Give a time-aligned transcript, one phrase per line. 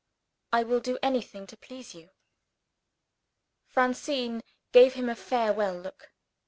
[0.51, 2.09] "I will do anything to please you."
[3.67, 6.11] Francine gave him a farewell look.